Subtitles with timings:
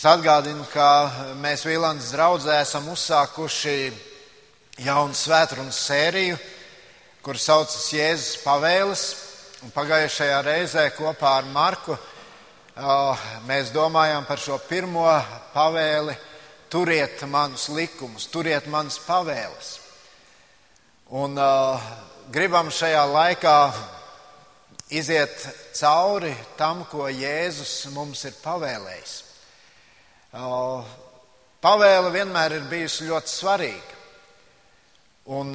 [0.00, 3.90] Es atgādinu, ka mēs Vīlandes draudzē esam uzsākuši
[4.80, 6.38] jaunu svētrunas sēriju,
[7.20, 9.04] kur saucas Jēzus pavēles.
[9.60, 11.98] Un pagājušajā reizē kopā ar Marku
[13.44, 15.04] mēs domājām par šo pirmo
[15.52, 16.16] pavēli-
[16.72, 19.78] turiet manus likumus, turiet manas pavēles.
[21.10, 21.90] Un uh,
[22.32, 23.58] gribam šajā laikā
[24.88, 29.29] iziet cauri tam, ko Jēzus mums ir pavēlējis.
[30.30, 33.96] Pavēle vienmēr ir bijusi ļoti svarīga.
[35.34, 35.50] Un,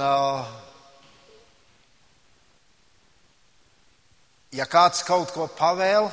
[4.51, 6.09] ja kāds kaut ko pavēl,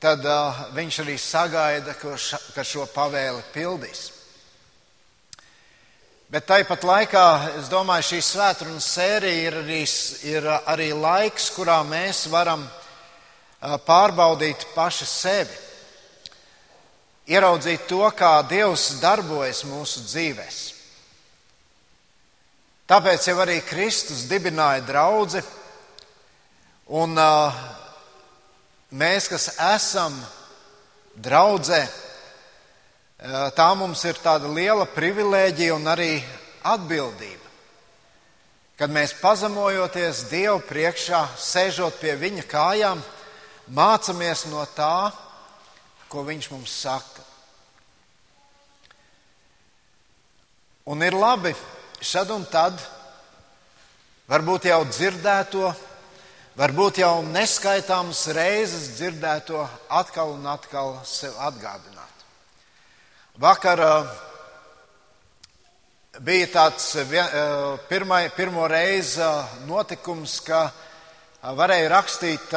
[0.00, 0.24] tad
[0.72, 4.06] viņš arī sagaida, ka šo pavēli pildīs.
[6.32, 7.26] Bet tāpat laikā,
[7.60, 9.82] es domāju, šī svētdienas sērija ir arī,
[10.24, 12.64] ir arī laiks, kurā mēs varam
[13.84, 15.71] pārbaudīt paši sevi
[17.28, 20.60] ieraudzīt to, kā Dievs darbojas mūsu dzīvēm.
[22.92, 25.40] Tāpēc jau arī Kristus dibināja draugu,
[26.92, 27.60] un uh,
[28.90, 30.18] mēs, kas esam
[31.14, 36.10] draudzē, uh, tā mums ir tāda liela privilēģija un arī
[36.68, 37.48] atbildība.
[38.76, 43.00] Kad mēs pazemojoties Dievu priekšā, sēžot pie Viņa kājām,
[43.72, 45.12] mācāmies no tā,
[46.12, 47.24] ko viņš mums saka.
[50.92, 51.54] Un ir labi
[52.02, 52.76] šad un tad,
[54.28, 55.70] varbūt jau dzirdēto,
[56.58, 62.26] varbūt jau neskaitāmas reizes dzirdēto, atkal un atkal sev atgādināt.
[63.40, 64.12] Vakar uh,
[66.20, 69.22] bija tāds uh, pirmai, pirmo reizi
[69.70, 70.66] notikums, ka
[71.56, 72.54] varēja rakstīt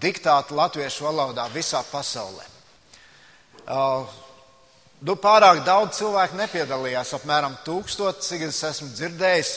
[0.00, 2.47] diktātu latviešu valodā visā pasaulē.
[3.68, 9.50] Nu, pārāk daudz cilvēku nepiedalījās, apmēram tūkstotis, cik es esmu dzirdējis.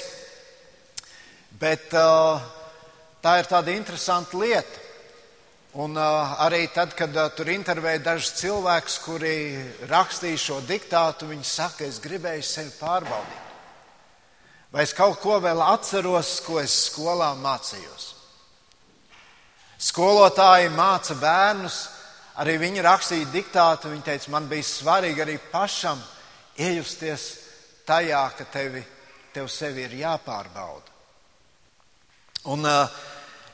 [1.61, 4.87] Bet tā ir tāda interesanta lieta.
[5.79, 9.35] Un arī tad, kad tur intervēja dažus cilvēkus, kuri
[9.87, 13.47] rakstīja šo diktātu, viņi saka, es gribēju sevi pārbaudīt.
[14.71, 18.09] Vai es kaut ko vēl atceros, ko es skolā mācījos?
[19.81, 21.79] Skolotāji māca bērnus,
[22.39, 23.91] arī viņi rakstīja diktātu.
[23.91, 26.01] Viņi teica, man bija svarīgi arī pašam
[26.59, 27.27] iejusties
[27.87, 28.83] tajā, ka tevi,
[29.33, 30.89] tev sevi ir jāpārbauda.
[32.51, 32.65] Un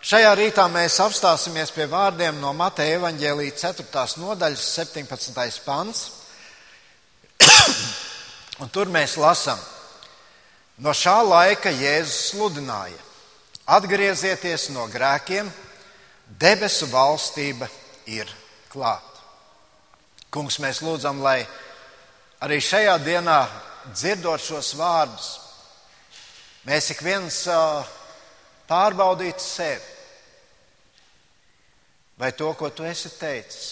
[0.01, 4.05] šajā rītā mēs apstāsimies pie vārdiem no Mateja evaņģēlīja 4.
[4.21, 5.63] nodaļas 17.
[5.65, 6.05] pants.
[8.61, 9.59] Un tur mēs lasām,
[10.81, 12.97] no šā laika Jēzus sludināja:
[13.67, 15.51] Atgriezieties no grēkiem!
[16.27, 17.67] debesu valstība
[18.05, 18.27] ir
[18.71, 19.23] klāta.
[20.33, 21.41] Kungs, mēs lūdzam, lai
[22.43, 23.39] arī šajā dienā,
[23.93, 25.29] dzirdot šos vārdus,
[26.67, 27.39] mēs ik viens
[28.67, 29.93] pārbaudītu sevi.
[32.17, 33.65] Vai to, ko tu esi teicis,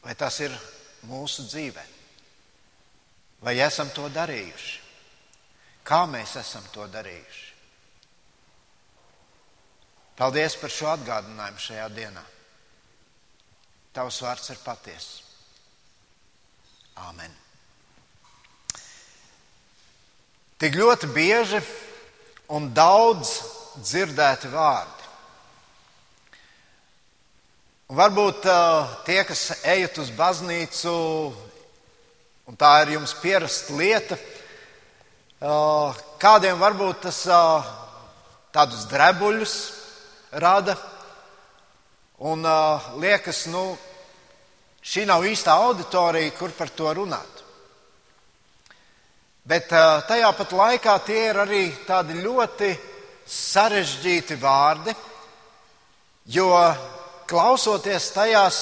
[0.00, 0.54] vai tas ir
[1.06, 1.84] mūsu dzīvē?
[3.44, 4.80] Vai esam to darījuši?
[5.86, 7.44] Kā mēs esam to darījuši?
[10.18, 12.24] Paldies par šo atgādinājumu šajā dienā.
[13.96, 15.24] Tavs vārds ir patiesa.
[17.08, 17.34] Āmen.
[20.58, 21.60] Tik ļoti bieži
[22.50, 23.36] un daudz
[23.78, 25.06] dzirdēti vārdi.
[27.88, 30.90] Un varbūt uh, tie, kas ejat uz baznīcu,
[32.50, 34.18] un tā ir jums pierasta lieta,
[35.40, 37.70] uh, kādiem varbūt tas uh,
[38.52, 39.54] tādus drebuļus
[40.42, 40.76] rada.
[42.18, 43.76] Un uh, liekas, nu,
[44.82, 47.44] šī nav īstā auditorija, kur par to runāt.
[49.46, 52.72] Bet uh, tajā pat laikā tie ir arī tādi ļoti
[53.28, 54.96] sarežģīti vārdi,
[56.34, 56.50] jo
[57.30, 58.60] klausoties tajās,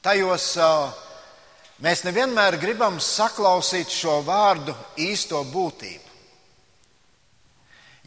[0.00, 0.88] tajos, uh,
[1.84, 4.72] mēs nevienmēr gribam saklausīt šo vārdu
[5.04, 6.07] īsto būtību.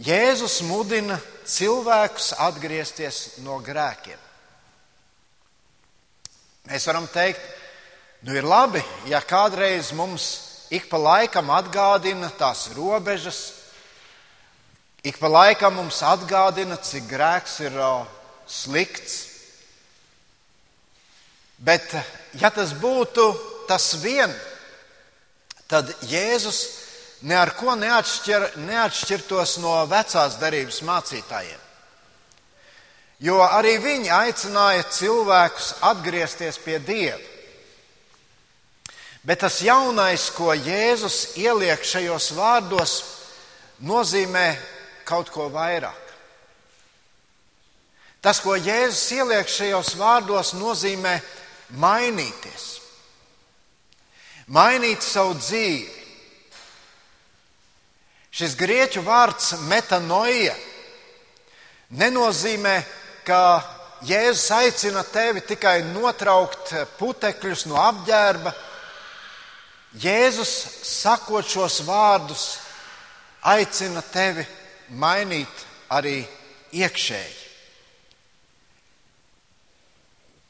[0.01, 4.17] Jēzus mudina cilvēkus atgriezties no grēkiem.
[6.71, 7.41] Mēs varam teikt,
[8.25, 10.29] nu ir labi, ja kādreiz mums
[10.73, 13.41] ik pa laikam atgādina tās robežas,
[15.03, 17.77] ik pa laikam mums atgādina, cik grēks ir
[18.47, 19.17] slikts.
[21.61, 21.93] Bet,
[22.41, 23.27] ja tas būtu
[23.69, 24.31] tas vien,
[25.69, 26.61] tad Jēzus
[27.21, 31.59] ne ar ko neatšķir, neatšķirtos no vecās darības mācītājiem.
[33.21, 37.19] jo arī viņi aicināja cilvēkus atgriezties pie Dieva.
[39.21, 42.93] Bet tas jaunais, ko Jēzus ieliek šajos vārdos,
[43.85, 44.47] nozīmē
[45.05, 45.99] kaut ko vairāk.
[48.21, 51.19] Tas, ko Jēzus ieliek šajos vārdos, nozīmē
[51.77, 52.65] mainīties,
[54.49, 56.00] mainīt savu dzīvi.
[58.31, 60.53] Šis grieķu vārds metanoia
[61.99, 62.77] nenozīmē,
[63.27, 63.41] ka
[64.07, 68.53] Jēzus aicina tevi tikai notraukt putekļus no apģērba.
[70.01, 70.53] Jēzus,
[70.87, 72.45] sakot šos vārdus,
[73.51, 74.47] aicina tevi
[74.95, 76.21] mainīt arī
[76.71, 77.37] iekšēji.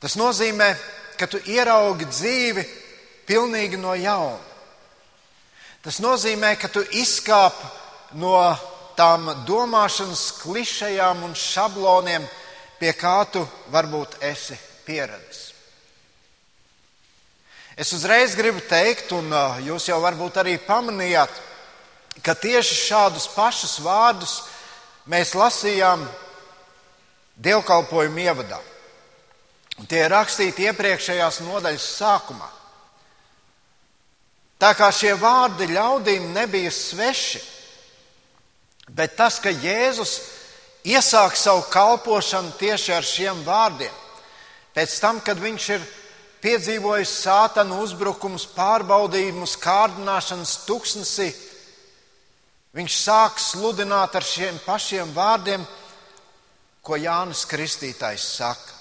[0.02, 0.70] Tas nozīmē,
[1.18, 2.64] ka tu ieraugi dzīvi
[3.26, 4.51] pilnīgi no jauna.
[5.82, 7.58] Tas nozīmē, ka tu izkāp
[8.22, 8.36] no
[8.98, 12.28] tām domāšanas klišejām un šabloniem,
[12.78, 13.42] pie kā tu
[13.74, 15.48] varbūt esi pieradis.
[17.78, 19.32] Es uzreiz gribu teikt, un
[19.66, 21.34] jūs jau varbūt arī pamanījāt,
[22.22, 24.42] ka tieši šādus pašus vārdus
[25.10, 26.04] mēs lasījām
[27.42, 28.60] dievkalpojumu ievadā.
[29.82, 32.50] Un tie ir rakstīti iepriekšējās nodaļas sākumā.
[34.62, 37.40] Tā kā šie vārdi ļaudīm nebija sveši,
[38.94, 40.20] bet tas, ka Jēzus
[40.86, 43.94] iesāk savu kalpošanu tieši ar šiem vārdiem,
[44.76, 45.88] pēc tam, kad viņš ir
[46.44, 51.32] piedzīvojis sātanu uzbrukumus, pārbaudījumus, kārdināšanas tuksnesī,
[52.78, 55.66] viņš sāk sludināt ar šiem pašiem vārdiem,
[56.86, 58.78] ko Jānis Kristītājs saka.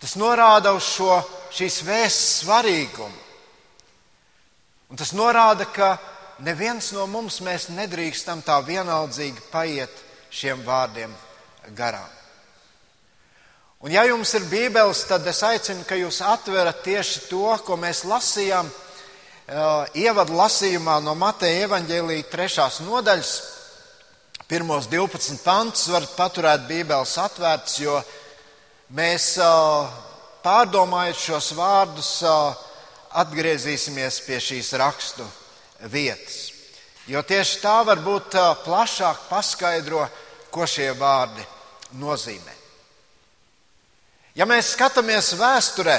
[0.00, 1.18] Tas norāda uz šo,
[1.54, 3.29] šīs vēsts svarīgumu.
[4.90, 5.94] Un tas norāda, ka
[6.42, 7.40] neviens no mums
[7.70, 11.12] nedrīkstam tā vienaldzīgi paiet šiem vārdiem
[11.76, 12.08] garām.
[13.80, 18.02] Un, ja jums ir bībeles, tad es aicinu, ka jūs atverat tieši to, ko mēs
[18.04, 23.32] lasījām uh, ievadu lasījumā no Mateja evaņģēlīja trešās nodaļas.
[24.50, 28.00] Pirmos 12 pantus varat paturēt bībeles atvērts, jo
[28.90, 29.36] Mēs
[30.42, 32.08] pārdomājot šos vārdus,
[33.18, 35.26] atgriezīsimies pie šīs rakstu
[35.90, 36.50] vietas.
[37.10, 40.04] Jo tieši tā varbūt plašāk paskaidro,
[40.50, 41.42] ko šie vārdi
[41.98, 42.54] nozīmē.
[44.38, 45.96] Ja mēs skatāmies vēsturē,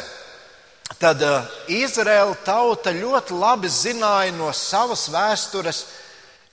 [0.99, 1.23] tad
[1.71, 5.83] Izraēla tauta ļoti labi zināja no savas vēstures,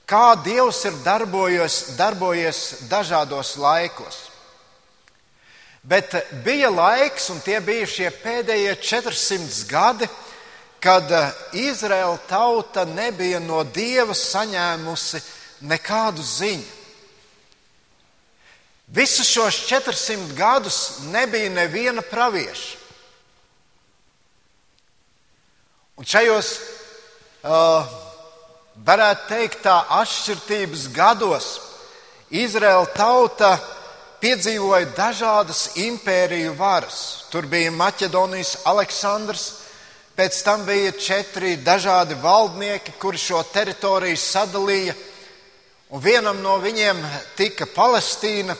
[0.09, 4.25] kā Dievs ir darbojies, darbojies dažādos laikos.
[5.89, 6.15] Bet
[6.45, 10.28] bija laiks, un tie bija šie pēdējie 400 gadi, kad
[11.11, 15.23] eh, Izraēla tauta nebija no Dieva saņēmusi
[15.67, 16.75] nekādu ziņu.
[18.89, 22.77] Visus šos 400 gadus nebija neviena pravieša.
[25.99, 26.53] Un šajos,
[27.43, 27.89] uh,
[28.87, 31.49] varētu teikt, tā atšķirības gados
[32.31, 33.57] Izraēla tauta
[34.23, 37.27] piedzīvoja dažādas impēriju varas.
[37.33, 39.47] Tur bija Maķedonijas Aleksandrs,
[40.19, 44.97] pēc tam bija četri dažādi valdnieki, kuri šo teritoriju sadalīja,
[45.95, 47.05] un vienam no viņiem
[47.39, 48.57] tika Palestīna.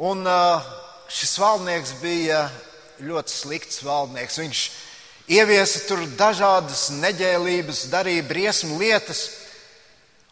[0.00, 0.24] Un
[1.12, 2.46] šis valdnieks bija
[3.04, 4.38] ļoti slikts valdnieks.
[4.40, 4.62] Viņš
[5.36, 9.26] ieviesa tur dažādas neģēlības, darīja briesmu lietas,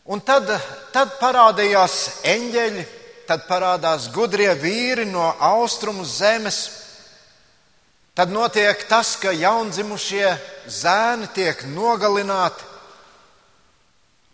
[0.09, 0.49] un tad,
[0.97, 2.87] tad parādījās eņģeļi
[3.29, 6.65] tad parādās gudrie vīri no austrumu zemes.
[8.15, 10.27] Tad notiek tas, ka jaundzimušie
[10.67, 12.67] zēni tiek nogalināti,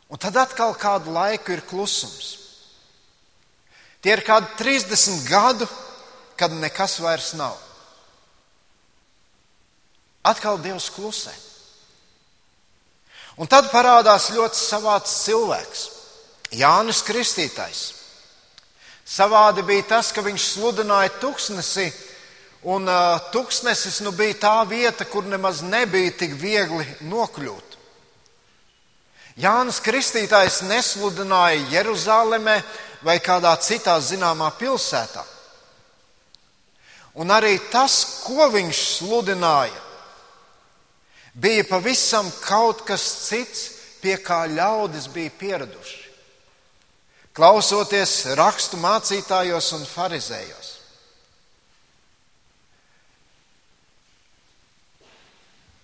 [0.09, 2.33] un tad atkal kādu laiku ir klusums.
[4.01, 5.69] Tie ir kādi 30 gadu,
[6.39, 7.57] kad nekas vairs nav.
[10.27, 11.33] Atkal Dievs klusē.
[13.37, 15.83] Un tad parādās ļoti savāds cilvēks,
[16.57, 17.83] Jānis Kristītājs.
[19.07, 21.91] Savādi bija tas, ka viņš sludināja tuksnesi,
[22.67, 27.77] un uh, tuksnesis nu, bija tā vieta, kur nemaz nebija tik viegli nokļūt.
[29.39, 32.57] Jānis Kristītājs nesludināja Jeruzalemē
[33.05, 35.23] vai kādā citā zināmā pilsētā.
[37.21, 39.85] Un arī tas, ko viņš sludināja,
[41.37, 43.71] bija pavisam kaut kas cits,
[44.01, 46.07] pie kā ļaudis bija pieraduši
[47.37, 50.66] klausoties rakstu mācītājos un farizējos.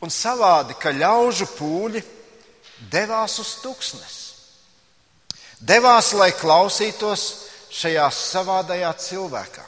[0.02, 2.02] Un savādi, ka ļaužu pūļi
[2.90, 4.16] devās uz tuksnes.
[5.62, 7.26] Devās, lai klausītos
[7.70, 9.66] šajā savādajā cilvēkā.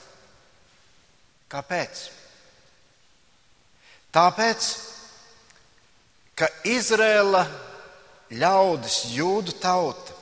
[1.54, 2.00] Kāpēc?
[4.14, 4.66] Tāpēc,
[6.34, 7.44] ka Izrēla
[8.34, 10.18] ļaudis, jūdu tauta,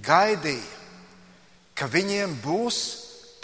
[0.00, 0.64] gaidīja,
[1.76, 2.80] ka viņiem būs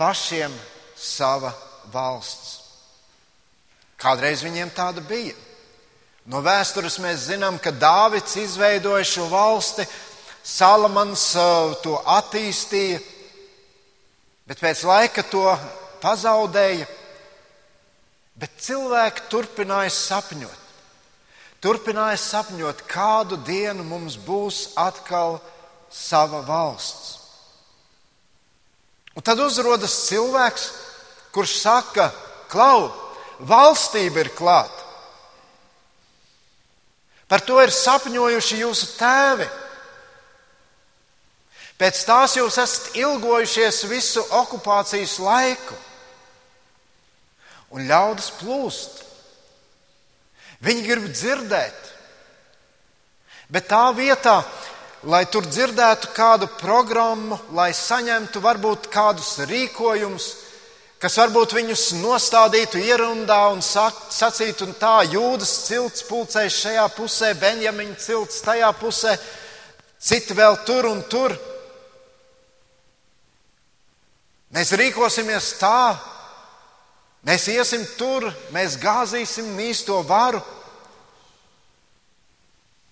[0.01, 0.53] pašiem
[0.97, 1.53] sava
[1.93, 2.61] valsts.
[4.01, 5.37] Kādreiz viņiem tāda bija.
[6.31, 9.87] No vēstures mēs zinām, ka Dāvids izveidoja šo valsti,
[10.43, 12.99] Salamans uh, to attīstīja,
[14.47, 15.45] bet pēc laika to
[16.03, 16.87] pazaudēja.
[18.39, 20.59] Bet cilvēki turpināja sapņot.
[21.63, 25.39] Turpināja sapņot, kādu dienu mums būs atkal
[25.91, 27.19] sava valsts.
[29.15, 30.71] Un tad uzrodas cilvēks,
[31.35, 32.09] kurš saka,
[32.51, 32.89] klau,
[33.47, 34.82] valstība ir klāta.
[37.33, 39.47] Par to ir sapņojuši jūsu tēvi.
[41.81, 45.79] Pēc tās jūs esat ilgojušies visu okupācijas laiku.
[47.73, 49.01] Un ļaudis plūst.
[50.61, 51.89] Viņi grib dzirdēt.
[53.49, 54.43] Bet tā vietā,
[55.09, 60.29] lai tur dzirdētu kādu programmu, lai saņemtu varbūt kādus rīkojumus,
[61.03, 67.97] kas varbūt viņus nostādītu ierundā un sacītu, un tā jūdas cilts pulcēs šajā pusē, Benjamiņa
[67.99, 69.17] cilts tajā pusē,
[69.99, 71.35] citi vēl tur un tur.
[74.55, 75.97] Mēs rīkosimies tā,
[77.27, 80.39] mēs iesim tur, mēs gāzīsim mīsto varu.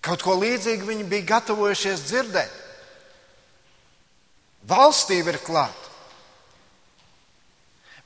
[0.01, 2.59] Kaut ko līdzīgu viņi bija gatavojušies dzirdēt.
[4.67, 5.90] Valstība ir klāta.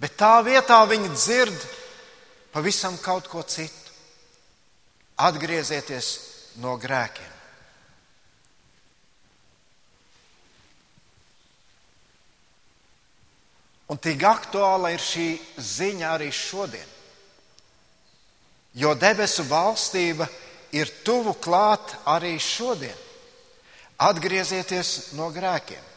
[0.06, 1.62] Bet tā vietā viņi dzird
[2.54, 3.74] pavisam kaut ko citu.
[5.18, 6.10] Atgriezieties
[6.62, 7.32] no grēkiem.
[13.90, 15.26] Un tik aktuāla ir šī
[15.72, 16.94] ziņa arī šodien.
[18.78, 20.30] Jo debesu valstība
[20.78, 23.02] ir tuvu klāt arī šodien.
[24.06, 25.95] Atgriezieties no grēkiem.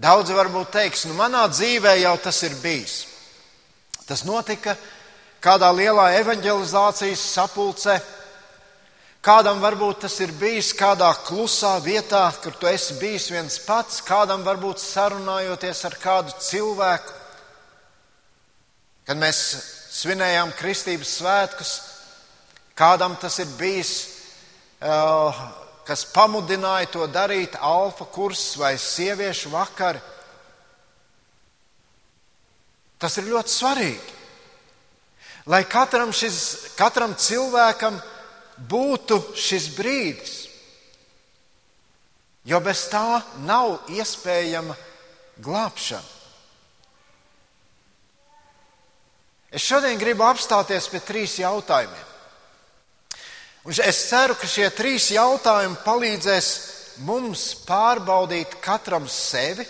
[0.00, 3.02] Daudzi varbūt teiks, nu manā dzīvē jau tas ir bijis.
[4.08, 4.72] Tas notika
[5.44, 7.98] kādā lielā evanģelizācijas sapulcē.
[9.20, 14.40] Kādam varbūt tas ir bijis kādā klusā vietā, kur tu esi bijis viens pats, kādam
[14.46, 17.18] varbūt sarunājoties ar kādu cilvēku.
[19.04, 19.42] Kad mēs
[20.00, 21.74] svinējām kristības svētkus,
[22.72, 23.92] kādam tas ir bijis
[24.80, 25.44] uh,
[25.90, 29.98] kas pamudināja to darīt, alfa kurs vai sieviešu vakari.
[33.00, 34.12] Tas ir ļoti svarīgi.
[35.50, 36.36] Lai katram, šis,
[36.78, 37.96] katram cilvēkam
[38.70, 40.36] būtu šis brīdis,
[42.46, 44.76] jo bez tā nav iespējama
[45.42, 46.18] glābšana.
[49.50, 52.09] Es šodien gribu apstāties pie trīs jautājumiem.
[53.64, 56.48] Un es ceru, ka šie trīs jautājumi palīdzēs
[57.04, 59.66] mums pārbaudīt katram sevi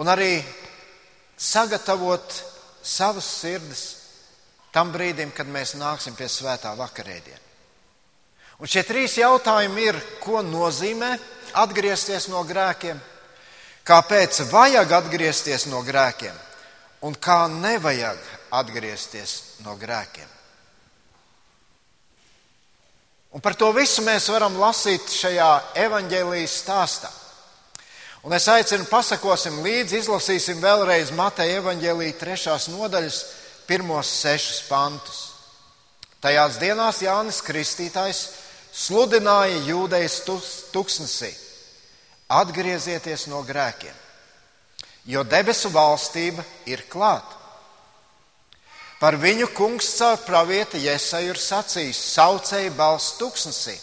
[0.00, 0.38] un arī
[1.36, 2.32] sagatavot
[2.82, 3.84] savas sirdis
[4.72, 7.44] tam brīdim, kad mēs nāksim pie svētā vakarēdiena.
[8.58, 11.12] Un šie trīs jautājumi ir, ko nozīmē
[11.62, 12.98] atgriezties no grēkiem,
[13.86, 16.34] kāpēc vajag atgriezties no grēkiem
[17.06, 18.18] un kā nevajag
[18.58, 20.37] atgriezties no grēkiem.
[23.32, 25.50] Un par to visu mēs varam lasīt šajā
[25.84, 27.10] evaņģēlijas stāstā.
[28.24, 33.18] Un es aicinu, pasakosim līdzi, izlasīsim vēlreiz Mateja evaņģēlīja trešās nodaļas
[33.68, 35.20] pirmos sešus pantus.
[36.24, 38.24] Tajās dienās Jānis Kristītājs
[38.74, 40.18] sludināja jūdejas
[40.74, 41.30] tuksnesī:
[42.28, 43.94] Atgriezieties no grēkiem,
[45.06, 47.37] jo debesu valstība ir klāta.
[48.98, 53.76] Par viņu kungs caur pravieti Iesaju ir sacījis: saucēji balss tuksnesī,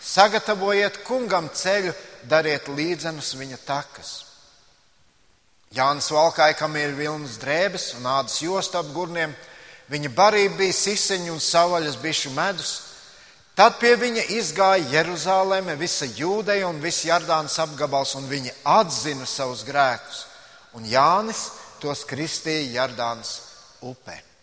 [0.00, 1.92] sagatavojiet kungam ceļu,
[2.24, 4.14] dariet līdzenas viņa takas.
[5.74, 9.34] Jānis valkāja, kam ir vilnas drēbes un ādas josta ap gurniem,
[9.90, 12.74] viņa barība bija siseņu un savaļas bišu medus.
[13.54, 19.62] Tad pie viņa izgāja Jeruzaleme, visa jūdeja un viss Jardānas apgabals, un viņi atzina savus
[19.66, 20.24] grēkus.
[20.74, 21.50] Un Jānis
[21.82, 23.42] tos kristīja Jardānas
[23.82, 24.33] upē.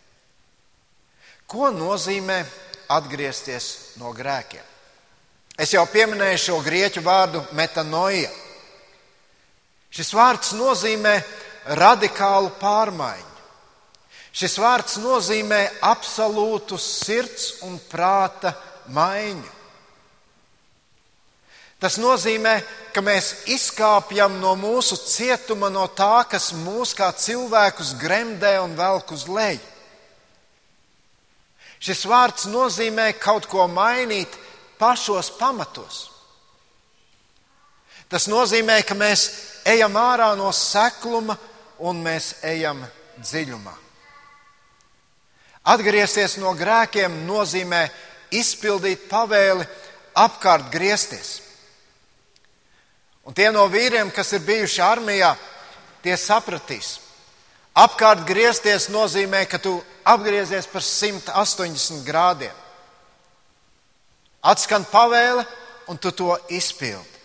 [1.52, 2.38] Ko nozīmē
[2.96, 4.64] atgriezties no grēkiem?
[5.60, 8.30] Es jau pieminēju šo grieķu vārdu metanoja.
[9.92, 11.12] Šis vārds nozīmē
[11.76, 13.28] radikālu pārmaiņu.
[14.32, 18.54] Šis vārds nozīmē absolūtu sirds un prāta
[18.88, 19.50] maiņu.
[21.82, 22.54] Tas nozīmē,
[22.94, 29.12] ka mēs izkāpjam no mūsu cietuma, no tā, kas mūs kā cilvēkus gremdē un velk
[29.12, 29.71] uz leju.
[31.82, 34.36] Šis vārds nozīmē kaut ko mainīt
[34.78, 36.04] pašos pamatos.
[38.06, 39.24] Tas nozīmē, ka mēs
[39.66, 41.34] ejam ārā no sekluma
[41.82, 42.84] un mēs ejam
[43.18, 43.72] dziļumā.
[45.72, 47.86] Atgriezties no grēkiem nozīmē
[48.34, 49.66] izpildīt pavēli
[50.18, 51.40] apkārt griezties.
[53.22, 55.30] Un tie no vīriem, kas ir bijuši armijā,
[56.02, 56.96] tie sapratīs.
[57.78, 62.54] Apkārt griezties nozīmē, ka tu apgriezies par 180 grādiem.
[64.42, 65.46] Atskan pavēle,
[65.86, 67.20] un tu to izpildi.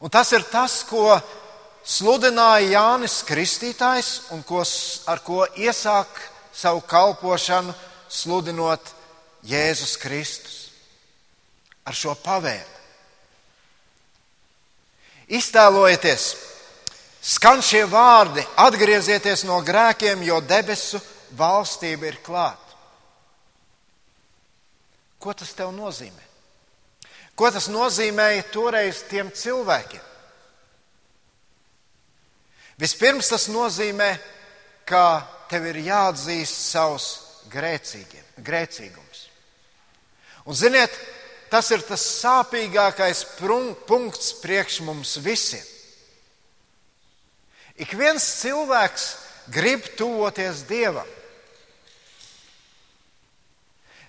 [0.00, 1.14] Un tas ir tas, ko
[1.84, 4.64] sludināja Jānis Kristītājs un ko,
[5.06, 6.08] ar ko iesāk
[6.54, 7.74] savu kalpošanu,
[8.08, 8.90] sludinot
[9.48, 10.58] Jēzus Kristus.
[11.84, 12.72] Ar šo pavēli.
[15.36, 16.24] Iztēlojieties,
[17.24, 21.00] skan šie vārdi, atgriezieties no grēkiem, jo debesu
[21.38, 22.60] valstība ir klāta.
[25.18, 26.22] Ko tas tev nozīmē?
[27.34, 30.12] Ko tas nozīmēja toreiz tiem cilvēkiem?
[32.78, 34.10] Vispirms tas nozīmē,
[34.84, 37.08] ka tev ir jāatzīst savs
[38.44, 39.20] grēcīgums.
[40.44, 40.92] Un ziniet,
[41.54, 43.20] Tas ir tas sāpīgākais
[43.86, 45.62] punkts priekš mums visiem.
[47.74, 49.04] Ik viens cilvēks
[49.50, 51.08] grib tuvoties Dievam,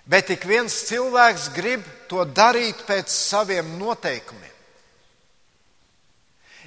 [0.06, 4.54] bet ik viens cilvēks grib to darīt pēc saviem noteikumiem.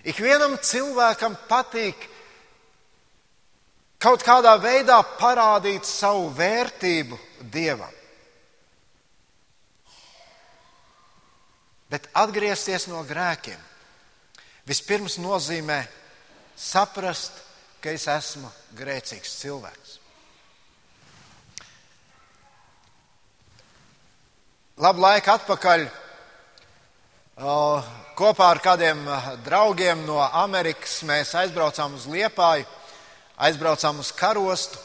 [0.03, 2.03] Ik vienam cilvēkam patīk
[3.99, 7.19] kaut kādā veidā parādīt savu vērtību
[7.51, 7.95] Dievam.
[11.89, 13.59] Bet atgriezties no grēkiem
[14.69, 15.79] vispirms nozīmē
[16.59, 17.31] saprast,
[17.79, 19.95] ka es esmu grēcīgs cilvēks.
[24.79, 25.86] Labu laiku atpakaļ
[28.19, 29.01] kopā ar kādiem
[29.43, 32.67] draugiem no Amerikas mēs aizbraucām uz Liepāju,
[33.47, 34.79] aizbraucām uz karostu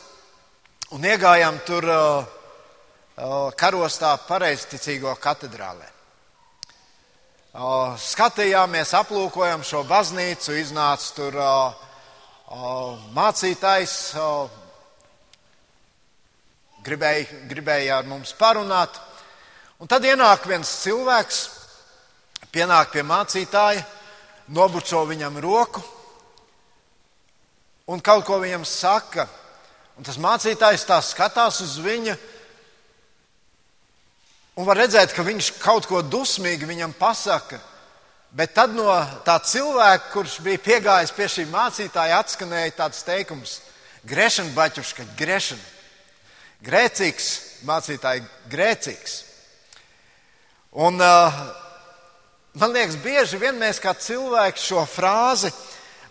[0.95, 1.87] un iegājām tur
[3.59, 5.94] karostā pareizticīgo katedrālē
[7.55, 11.37] skatījāmies, aplūkojam šo baznīcu, iznāca tur
[13.15, 13.95] mācītājs,
[16.83, 18.99] gribēja, gribēja ar mums parunāt.
[19.79, 21.41] Un tad ienāk viens cilvēks,
[22.51, 23.87] pienāk pie mācītāja,
[24.51, 25.83] nobučo viņam roku
[27.87, 29.29] un kaut ko viņam saka.
[29.95, 32.19] Un tas mācītājs tā skatās uz viņu
[34.55, 37.59] Un var redzēt, ka viņš kaut ko dusmīgi viņam pasaka.
[38.35, 38.87] Bet tad no
[39.27, 43.61] tā cilvēka, kurš bija piegājis pie šī mācītāja, atskanēja tāds teikums:
[44.07, 45.71] Grešana, baķuška, grešana.
[46.65, 47.29] Grēcīgs,
[47.69, 49.15] mācītāji, grēcīgs.
[50.81, 51.41] Un uh,
[52.57, 55.51] man liekas, bieži vien mēs kā cilvēki šo frāzi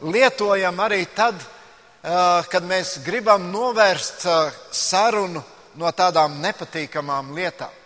[0.04, 5.42] lietojam arī tad, uh, kad mēs gribam novērst uh, sarunu
[5.80, 7.83] no tādām nepatīkamām lietām.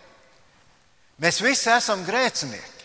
[1.18, 2.84] Mēs visi esam grēcinieki.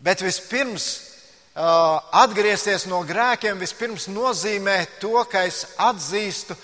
[0.00, 0.86] Bet vispirms
[1.56, 3.60] uh, atgriezties no grēkiem,
[4.08, 6.56] nozīmē to, ka es atzīstu,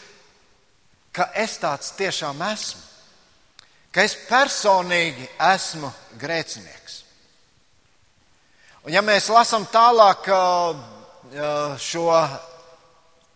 [1.12, 2.82] ka es tāds tiešām esmu.
[3.92, 6.98] Ka es personīgi esmu grēcinieks.
[8.84, 10.76] Un ja mēs lasām tālāk uh,
[11.80, 12.10] šo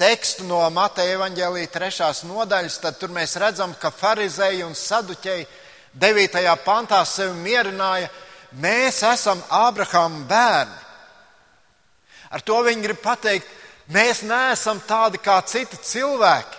[0.00, 5.48] tekstu no Mateja evaņģēlīja trešās nodaļas, tad tur mēs redzam, ka farizēji un saduķeji
[5.98, 6.42] 9.
[6.64, 8.10] pantā sevi mierināja,
[8.62, 10.78] mēs esam Ābrahāma bērni.
[12.30, 13.46] Ar to viņi grib pateikt,
[13.90, 16.58] mēs neesam tādi kā citi cilvēki.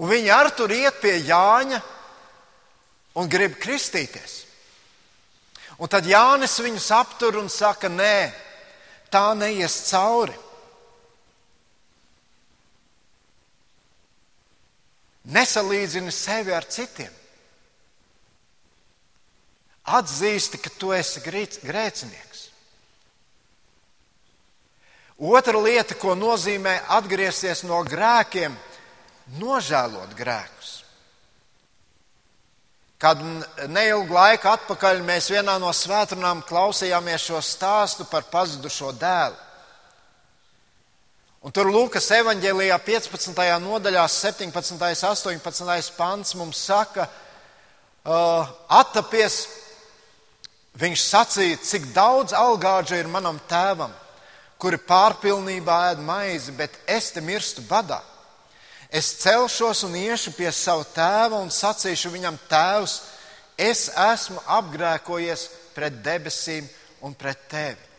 [0.00, 1.80] Un viņi ar tur iet pie Jāņa
[3.20, 4.40] un grib kristīties.
[5.80, 8.30] Un tad Jānis viņus aptur un saka, nē,
[9.12, 10.34] tā neies cauri.
[15.28, 17.12] Nesalīdzini sevi ar citiem.
[19.90, 22.46] Atzīsti, ka tu esi grēcinieks.
[25.20, 28.54] Otra lieta, ko nozīmē atgriezties no grēkiem,
[29.36, 30.70] nožēlot grēkus.
[33.00, 33.20] Kad
[33.72, 39.36] neilgu laiku atpakaļ mēs vienā no svētdienām klausījāmies šo stāstu par pazudušo dēlu.
[41.40, 43.38] Un tur Lūkas evanģēlijā 15.
[43.64, 44.74] nodaļā 17.
[44.76, 45.94] un 18.
[45.96, 47.06] pants mums saka,
[48.04, 49.46] uh, attapies,
[50.76, 53.94] viņš sacīja, cik daudz algāģa ir manam tēvam,
[54.60, 58.02] kuri pārpilnībā ēd maizi, bet es te mirstu badā.
[58.92, 63.00] Es celšos un iešu pie sava tēva un sacīšu viņam, Tēvs,
[63.56, 66.68] es esmu apgrēkojies pret debesīm
[67.00, 67.89] un pret tevi.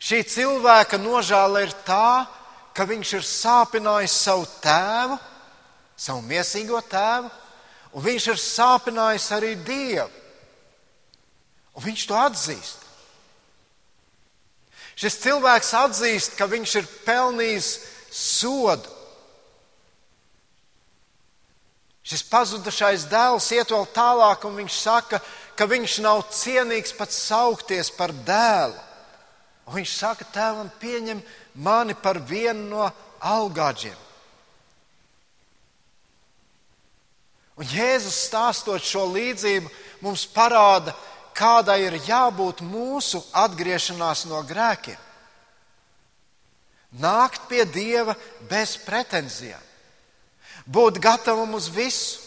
[0.00, 2.24] Šī cilvēka nožēla ir tā,
[2.72, 5.18] ka viņš ir sāpinājis savu tēvu,
[6.00, 7.28] savu miesīgo tēvu,
[7.92, 10.08] un viņš ir sāpinājis arī Dievu.
[11.76, 12.86] Un viņš to atzīst.
[15.00, 17.68] Šis cilvēks atzīst, ka viņš ir pelnījis
[18.12, 18.88] sodu.
[22.04, 25.20] Šis pazudušais dēls iet vēl tālāk, un viņš saka,
[25.56, 28.89] ka viņš nav cienīgs pat saukties par dēlu.
[29.70, 31.20] Un viņš saka, tēvam, pieņem
[31.62, 32.88] mani par vienu no
[33.22, 33.94] algāģiem.
[37.60, 39.70] Un Jēzus stāstot šo līdzību
[40.02, 40.90] mums parāda,
[41.38, 44.98] kādai ir jābūt mūsu atgriešanās no grēkiem.
[46.98, 48.16] Nākt pie Dieva
[48.50, 49.62] bez pretenzijām,
[50.66, 52.18] būt gatavam uz visu,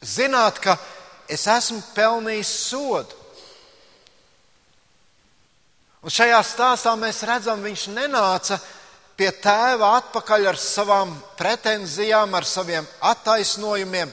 [0.00, 0.78] zināt, ka
[1.28, 3.19] es esmu pelnījis sodu.
[6.00, 8.56] Un šajā stāstā mēs redzam, viņš nenāca
[9.20, 14.12] pie tēva atpakaļ ar savām pretenzijām, ar saviem attaisnojumiem.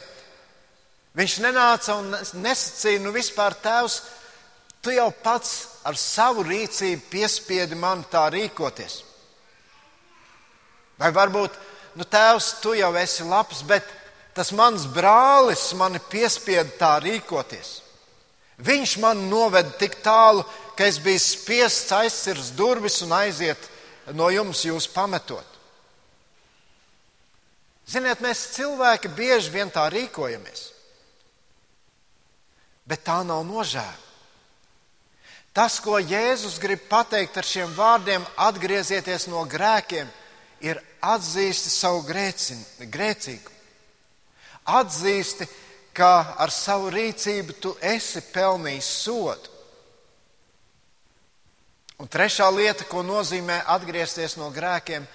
[1.17, 2.11] Viņš nenāca un
[2.43, 4.01] nesacīja, nu vispār tēvs,
[4.83, 5.53] tu jau pats
[5.87, 8.99] ar savu rīcību piespiedi man tā rīkoties.
[10.99, 11.55] Vai varbūt,
[11.95, 13.87] nu tēvs, tu jau esi labs, bet
[14.35, 17.77] tas mans brālis mani piespieda tā rīkoties.
[18.59, 23.69] Viņš man noveda tik tālu, ka es biju spiests aizsirst durvis un aiziet
[24.13, 25.55] no jums jūs pametot.
[27.87, 30.65] Ziniet, mēs cilvēki bieži vien tā rīkojamies,
[32.83, 34.03] bet tā nav nožēla.
[35.55, 40.05] Tas, ko Jēzus grib pateikt ar šiem vārdiem, atgriezieties no grēkiem,
[40.61, 43.55] ir atzīsti savu grēcīgu.
[44.67, 45.47] Atzīsti,
[45.97, 49.56] ka ar savu rīcību tu esi pelnījis sodu.
[51.97, 55.05] Un trešā lieta, ko nozīmē atgriezties no grēkiem,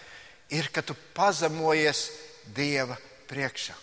[0.50, 2.10] ir, ka tu pazemojies
[2.54, 2.96] Dieva
[3.30, 3.74] priekšā.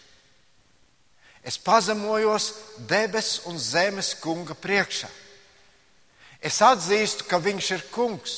[1.43, 2.51] Es pazemojos
[2.89, 5.07] debesu un zemes kunga priekšā.
[6.43, 8.35] Es atzīstu, ka viņš ir kungs.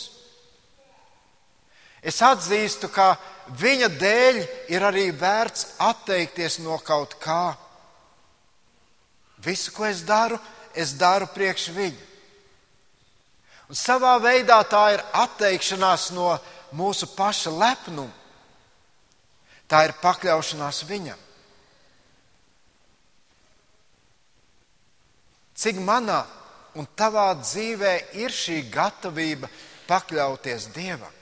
[2.02, 3.16] Es atzīstu, ka
[3.58, 4.40] viņa dēļ
[4.74, 7.58] ir arī vērts atteikties no kaut kā.
[9.42, 10.38] Visu, ko es daru,
[10.78, 12.11] es daru priekš viņa.
[13.72, 16.34] Un savā veidā tā ir atteikšanās no
[16.76, 18.12] mūsu paša lepnuma.
[19.72, 21.22] Tā ir pakļaušanās viņam.
[25.56, 26.20] Cik manā
[26.76, 29.48] un tavā dzīvē ir šī gatavība
[29.88, 31.16] pakļauties Dievam?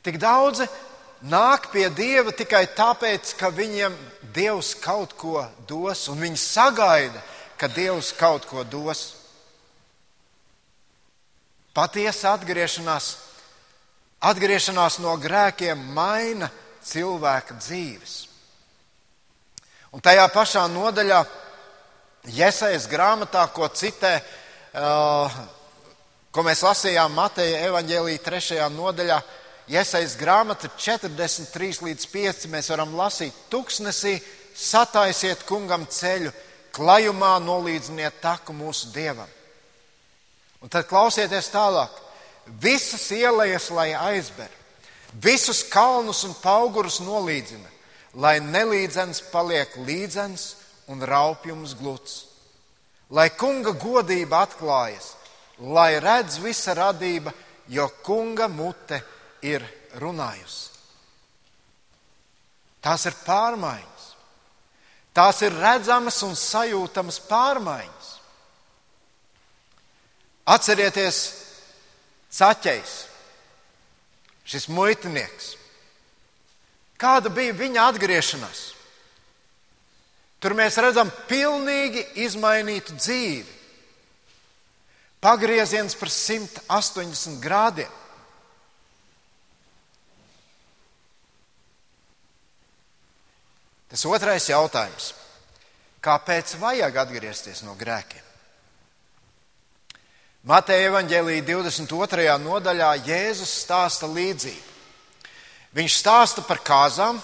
[0.00, 0.64] Tik daudzi
[1.28, 4.00] nāk pie Dieva tikai tāpēc, ka viņiem
[4.32, 7.20] Dievs kaut ko dos, un viņi sagaida,
[7.60, 9.19] ka Dievs kaut ko dos.
[11.74, 13.12] Patiesa atgriešanās,
[14.26, 16.50] atgriešanās no grēkiem maina
[16.82, 18.16] cilvēka dzīves.
[19.94, 21.22] Un tajā pašā nodaļā,
[22.30, 24.18] Iesaijas grāmatā, ko citē,
[24.76, 25.38] uh,
[26.30, 29.16] ko mēs lasījām Mateja evaņģēlīja trešajā nodaļā,
[29.70, 34.18] Iesaijas grāmata 43 līdz 5 mēs varam lasīt tuksnesī,
[34.52, 36.34] sataisiet kungam ceļu,
[36.74, 39.39] klajumā nolīdziniet taku mūsu dievam.
[40.60, 41.92] Un tad klausieties tālāk.
[42.60, 44.50] Visas ielas, lai aizber,
[45.22, 47.68] visus kalnus un augurus nolīdzina,
[48.14, 50.56] lai nelīdzens paliek līdzens
[50.90, 52.26] un raupjums gluds.
[53.10, 55.14] Lai kunga godība atklājas,
[55.58, 57.32] lai redz visa radība,
[57.68, 59.00] jo kunga mute
[59.42, 59.64] ir
[59.98, 60.68] runājusi.
[62.80, 64.06] Tās ir pārmaiņas.
[65.12, 68.10] Tās ir redzamas un sajūtamas pārmaiņas.
[70.50, 71.20] Atcerieties,
[72.30, 72.94] Caķis,
[74.46, 75.54] šis muitinieks.
[77.00, 78.60] Kāda bija viņa atgriešanās?
[80.40, 83.56] Tur mēs redzam pilnīgi izmainītu dzīvi.
[85.20, 87.98] Pagrieziens par 180 grādiem.
[93.90, 95.12] Tas otrais jautājums.
[96.00, 98.29] Kāpēc vajag atgriezties no grēkiem?
[100.40, 102.38] Mateja evaņģēlīja 22.
[102.40, 104.68] nodaļā Jēzus stāsta līdzību.
[105.76, 107.20] Viņš stāsta par kāzām,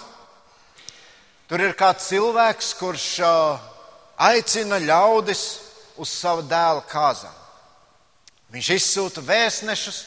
[1.47, 3.07] Tur ir kāds cilvēks, kurš
[4.19, 5.43] aicina ļaudis
[6.03, 7.35] uz savu dēla kāzām.
[8.51, 10.01] Viņš izsūta vēstnešus,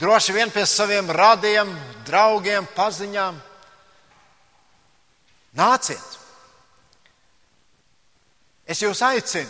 [0.00, 1.72] droši vien pie saviem radiem,
[2.04, 3.38] draugiem, paziņām.
[5.56, 6.20] Nāciet!
[8.68, 9.48] Es jūs aicinu,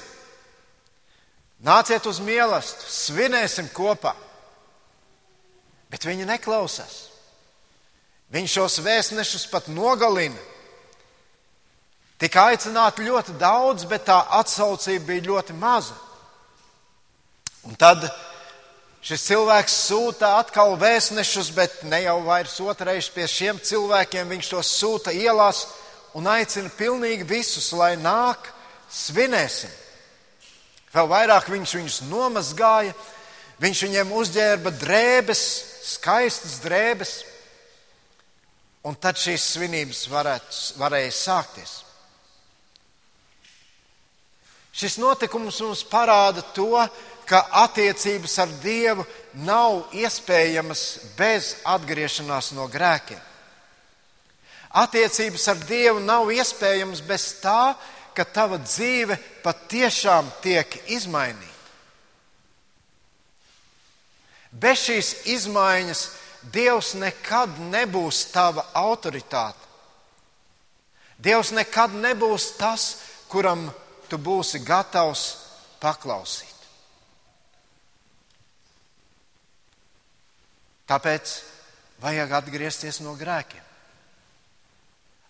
[1.65, 4.15] nāciet uz mīlestību, svinēsim kopā.
[5.91, 7.05] Bet viņi neklausās.
[8.35, 10.41] Viņš šos vēstnešus pat nogalina.
[12.19, 15.95] Tika aicināti ļoti daudz, bet tā atsaucība bija ļoti maza.
[17.69, 18.07] Un tad
[19.05, 24.31] šis cilvēks sūta atkal vēstnešus, bet ne jau vairs otrais pie šiem cilvēkiem.
[24.35, 25.67] Viņš tos sūta ielās
[26.17, 28.51] un aicina pilnīgi visus, lai nāk,
[28.91, 29.84] svinēsim.
[30.95, 32.95] Vēl vairāk viņš viņus nomazgāja,
[33.63, 35.41] viņš viņiem uzģērba drēbes,
[35.95, 37.15] skaistas drēbes,
[38.87, 41.73] un tad šīs svinības varētu, varēja sākties.
[44.75, 46.83] Šis notikums mums parāda to,
[47.27, 49.05] ka attiecības ar Dievu
[49.47, 50.83] nav iespējamas
[51.19, 53.21] bez atgriešanās no grēkiem.
[54.75, 57.75] Attiecības ar Dievu nav iespējamas bez tā,
[58.15, 61.51] ka tava dzīve patiešām tiek izmainīta.
[64.55, 66.05] Bez šīs izmaiņas
[66.53, 69.63] Dievs nekad nebūs tava autoritāte.
[71.17, 72.85] Dievs nekad nebūs tas,
[73.33, 73.71] kuram
[74.11, 75.23] tu būsi gatavs
[75.81, 76.51] paklausīt.
[80.85, 81.37] Tāpēc
[82.05, 83.63] vajag atgriezties no grēkiem.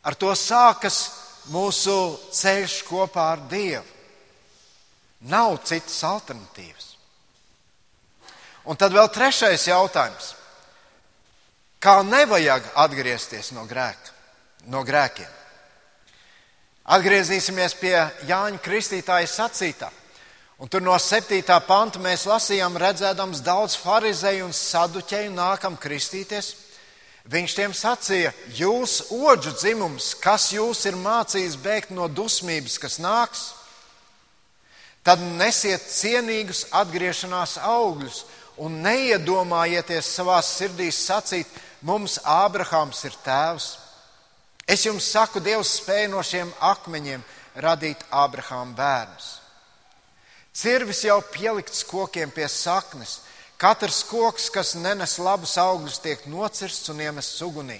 [0.05, 0.99] Ar to sākas
[1.53, 1.97] mūsu
[2.33, 3.85] ceļš kopā ar Dievu.
[5.29, 6.91] Nav citas alternatīvas.
[8.69, 10.35] Un tad vēl trešais jautājums.
[11.81, 14.13] Kā nevajag atgriezties no, grēka,
[14.73, 15.29] no grēkiem?
[16.97, 17.97] Atgriezīsimies pie
[18.29, 19.91] Jāņa Kristītāja sacītā.
[20.61, 21.41] Un tur no 7.
[21.67, 26.53] panta mēs lasījām, redzēdams daudz farizēju un saduķēju nākam kristīties.
[27.25, 33.47] Viņš tiem sacīja, jūs, oģu dzimums, kas jūs ir mācījis bēgt no dusmības, kas nāks,
[35.05, 38.25] tad nesiet cienīgus atgriešanās augļus
[38.61, 41.49] un neiedomājieties savā sirdīs sacīt,
[41.81, 43.71] mums Ābrahāms ir tēvs.
[44.69, 47.25] Es jums saku, Dievs spēja no šiem akmeņiem
[47.65, 49.31] radīt Ābrahāma bērnus.
[50.55, 53.23] Cirvis jau pielikts kokiem pie saknes.
[53.59, 57.79] Katrs koks, kas nenes labus augļus, tiek nocirsts un iemests ugunī.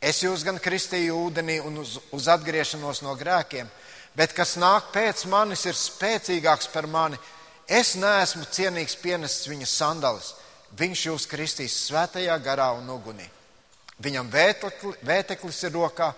[0.00, 3.68] Es jūs gan kristīju ūdenī un uz, uz atgriešanos no grēkiem,
[4.16, 7.18] bet kas nāk pēc manis, ir spēcīgāks par mani.
[7.66, 10.34] Es neesmu cienīgs pienests viņa sandalis.
[10.76, 13.26] Viņš jūs kristīs svētajā garā un ugunī.
[14.02, 16.10] Viņam vētekli, vēteklis ir rokā,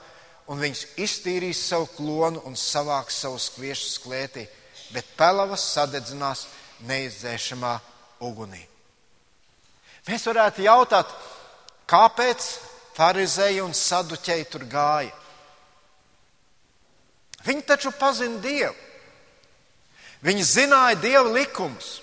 [0.49, 4.49] un viņš iztīrīs savu klonu un savāks savus kviešus klētī,
[4.93, 6.47] bet pelavas sadedzinās
[6.89, 7.77] neizdzēšamā
[8.27, 8.68] ugunī.
[10.09, 11.11] Mēs varētu jautāt,
[11.89, 12.45] kāpēc
[12.97, 15.15] farizēji un saduķēji tur gāja?
[17.45, 18.75] Viņi taču pazina Dievu.
[20.25, 21.99] Viņi zināja Dieva likumus.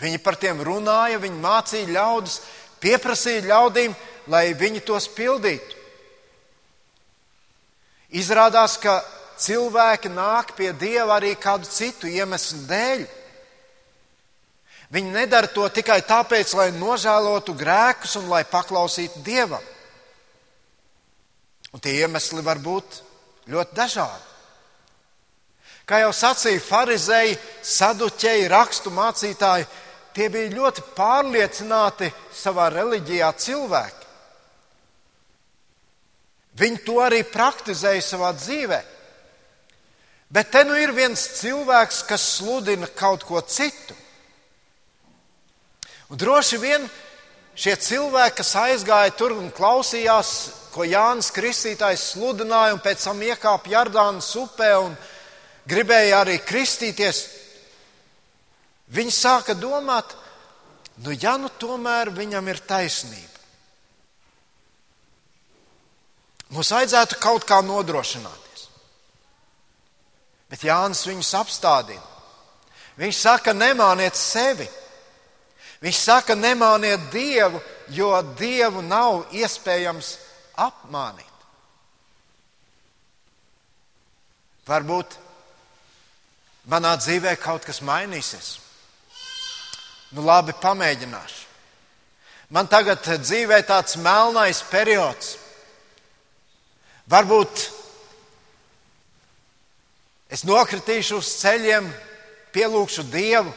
[0.00, 2.40] Viņi par tiem runāja, viņi mācīja ļaudis,
[2.80, 3.94] pieprasīja ļaudīm,
[4.32, 5.76] lai viņi tos pildītu.
[8.16, 9.00] Izrādās, ka
[9.40, 13.06] cilvēki nāk pie Dieva arī kādu citu iemeslu dēļ.
[14.94, 19.64] Viņi nedara to tikai tāpēc, lai nožēlotu grēkus un lai paklausītu Dievam.
[21.74, 23.00] Un tie iemesli var būt
[23.50, 24.22] ļoti dažādi.
[25.86, 29.66] Kā jau sacīja farizēji, saduķēji, rakstu mācītāji,
[30.16, 34.06] Tie bija ļoti pārliecināti savā reliģijā cilvēki.
[36.56, 38.78] Viņi to arī praktizēja savā dzīvē.
[40.32, 43.92] Bet te nu ir viens cilvēks, kas sludina kaut ko citu.
[46.10, 46.84] Un droši vien
[47.56, 50.34] šie cilvēki, kas aizgāja tur un klausījās,
[50.74, 54.94] ko Jānis Kristītājs sludināja, un pēc tam iekāpa Jardānas upē un
[55.66, 57.24] gribēja arī kristīties,
[58.86, 60.14] Viņi sāka domāt,
[61.02, 63.32] nu, ja nu tomēr viņam ir taisnība.
[66.54, 68.66] Mums vajadzētu kaut kā nodrošināties.
[70.46, 72.12] Bet Jānis viņus apstādina.
[72.96, 74.68] Viņš saka, nemāniet sevi.
[75.84, 77.60] Viņš saka, nemāniet Dievu,
[77.92, 80.14] jo Dievu nav iespējams
[80.56, 81.34] apmānīt.
[84.66, 85.18] Varbūt
[86.72, 88.56] manā dzīvē kaut kas mainīsies.
[90.16, 91.44] Nu, labi, pamēģināšu.
[92.54, 95.34] Man tagad dzīvē tāds melnais periods.
[97.10, 97.62] Varbūt
[100.30, 101.88] es nokritīšu uz ceļiem,
[102.54, 103.52] pielūgšu Dievu,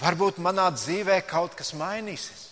[0.00, 2.48] varbūt manā dzīvē kaut kas mainīsies.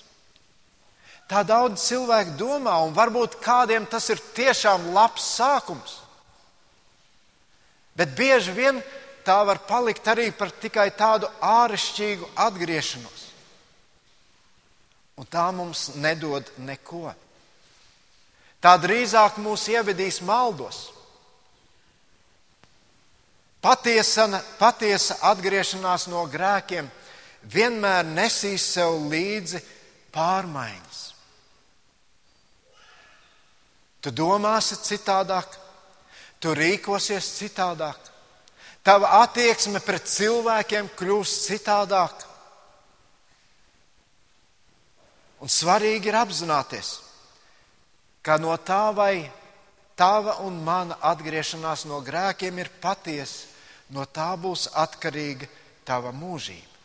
[1.28, 5.98] Tā daudz cilvēku domā, un varbūt kādiem tas ir tiešām labs sākums.
[7.96, 8.80] Bet bieži vien
[9.26, 13.24] tā var palikt arī par tikai tādu āršķirīgu atgriešanos.
[15.18, 17.10] Un tā mums nedod neko.
[18.62, 20.88] Tā drīzāk mūs ievedīs maldos.
[23.60, 26.88] Patiesa, patiesa atgriešanās no grēkiem
[27.42, 29.60] vienmēr nesīs sev līdzi
[30.14, 31.00] pārmaiņas.
[34.00, 35.56] Tu domāsi citādāk,
[36.38, 37.98] tu rīkosies citādāk,
[38.86, 42.24] tava attieksme pret cilvēkiem kļūs citādāk.
[45.42, 46.94] Un svarīgi ir apzināties,
[48.22, 49.28] ka no tā vai
[49.98, 53.46] tava un mana atgriešanās no grēkiem ir patiesa,
[53.90, 55.46] no tā būs atkarīga
[55.86, 56.77] tava mūžība.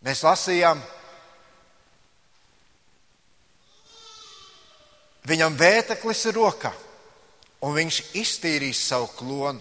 [0.00, 0.80] Mēs lasījām,
[5.28, 6.72] viņam vēteklis ir rokā,
[7.60, 9.60] un viņš iztīrīs savu klonu.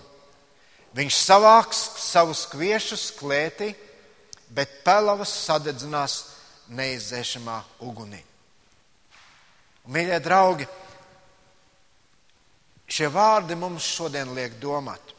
[0.96, 3.74] Viņš savāks savus kviešus klētī,
[4.50, 6.16] bet pelavas sadedzinās
[6.74, 8.24] neizdzēšamā ugunī.
[9.86, 10.66] Un, mīļie draugi,
[12.90, 15.14] šie vārdi mums šodien liek domāt.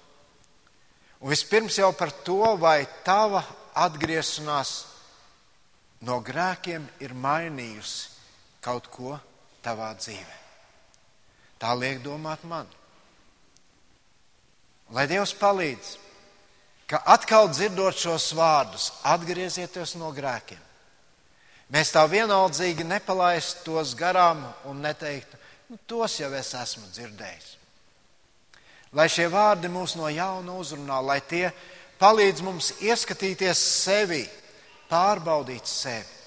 [1.21, 3.45] Un vispirms jau par to, vai tava
[3.77, 4.90] atgriešanās
[6.07, 8.09] no grēkiem ir mainījusi
[8.65, 9.17] kaut ko
[9.65, 10.39] tavā dzīvē.
[11.61, 12.69] Tā liek domāt man.
[14.91, 15.93] Lai Dievs palīdz,
[16.91, 20.71] ka atkal dzirdot šos vārdus, atgriezieties no grēkiem
[21.71, 25.39] Mēs tā vienaldzīgi nepalaistu tos garām un neteiktu,
[25.71, 27.51] nu, tos jau es esmu dzirdējis.
[28.99, 31.47] Lai šie vārdi mūs no jauna uzrunā, lai tie
[32.01, 34.25] palīdz mums ieskatīties sevi,
[34.91, 36.19] pārbaudīt sevi.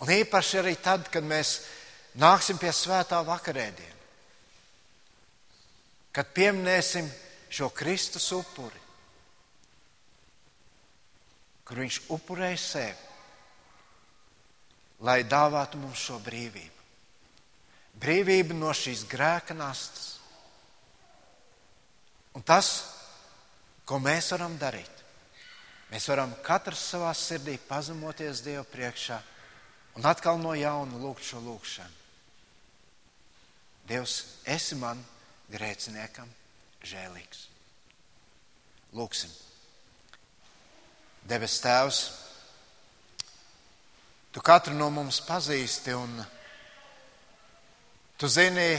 [0.00, 1.58] Un īpaši arī tad, kad mēs
[2.20, 3.98] nāksim pie svētā vakarēdiena,
[6.16, 7.06] kad pieminēsim
[7.52, 8.80] šo Kristus upuri,
[11.68, 13.10] kur viņš upurēja sevi
[15.06, 16.78] lai dāvātu mums šo brīvību.
[18.00, 20.16] Brīvību no šīs grēka nastas.
[22.36, 22.68] Un tas,
[23.84, 24.99] ko mēs varam darīt,
[25.90, 29.18] mēs varam katrs savā sirdī pazemoties Dievu priekšā
[29.98, 31.96] un atkal no jauna lūgt šo lūgšanu.
[33.90, 35.00] Dievs, esi man
[35.50, 36.28] grēciniekam
[36.86, 37.46] žēlīgs.
[38.94, 39.30] Lūksim.
[41.26, 42.00] Debes Tēvs!
[44.30, 46.12] Tu katru no mums pazīsti un
[48.20, 48.78] tu zini,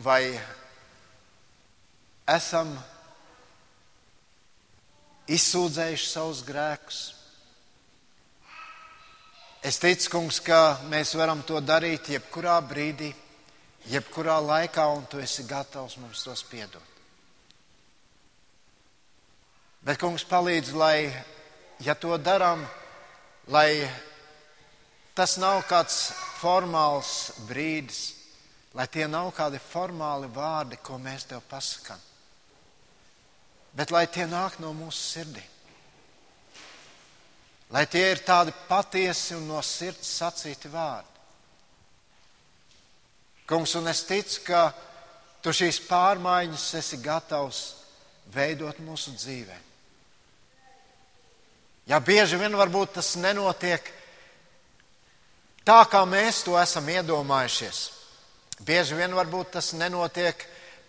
[0.00, 0.22] vai
[2.32, 2.70] esam
[5.28, 6.98] izsūdzējuši savus grēkus.
[9.62, 13.10] Es ticu, kungs, ka mēs varam to darīt jebkurā brīdī,
[13.90, 16.94] jebkurā laikā, un tu esi gatavs mums tos piedot.
[19.82, 21.08] Bet, kungs, palīdz, lai,
[21.82, 22.64] ja to darām,
[23.48, 23.88] lai
[25.18, 28.02] Tas nav kāds formāls brīdis,
[28.78, 31.98] lai tie nav kādi formāli vārdi, ko mēs tev pasakām,
[33.78, 35.44] bet lai tie nāk no mūsu sirdī.
[37.70, 41.14] Lai tie ir tādi patiesi un no sirds sacīti vārdi.
[43.48, 44.62] Kungs, un es ticu, ka
[45.44, 47.60] tu šīs pārmaiņas esi gatavs
[48.34, 49.58] veidot mūsu dzīvē.
[51.88, 53.86] Ja bieži vien varbūt tas nenotiek
[55.64, 57.84] tā, kā mēs to esam iedomājušies.
[58.58, 60.42] Bieži vien varbūt tas nenotiek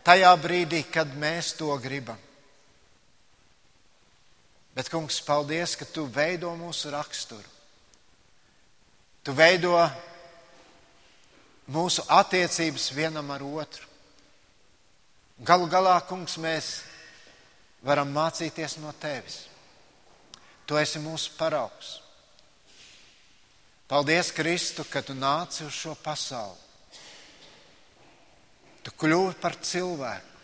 [0.04, 2.18] tajā brīdī, kad mēs to gribam.
[4.80, 7.50] Bet, kungs, paldies, ka tu veido mūsu raksturu.
[9.28, 9.74] Tu veido
[11.68, 13.84] mūsu attiecības vienam ar otru.
[15.44, 16.70] Galu galā, kungs, mēs
[17.84, 19.42] varam mācīties no tevis.
[20.64, 21.98] Tu esi mūsu paraugs.
[23.92, 26.56] Paldies, Kristu, ka tu nāci uz šo pasauli.
[28.88, 30.39] Tu kļuvi par cilvēku,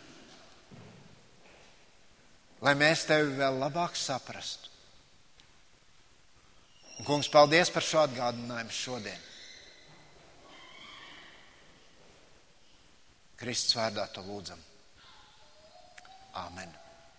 [2.64, 4.72] lai mēs tevi vēl labāk saprastu.
[6.96, 9.24] Un, kungs, paldies par šo atgādinājumu šodien.
[13.36, 14.60] Kristus vārdā to lūdzam.
[16.40, 16.72] Āmen.